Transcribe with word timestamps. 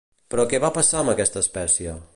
Però 0.33 0.45
què 0.53 0.61
va 0.63 0.71
passar 0.79 1.03
amb 1.03 1.13
aquesta 1.15 1.47
espècie? 1.47 1.99